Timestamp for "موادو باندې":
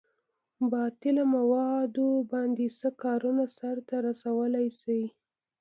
1.35-2.65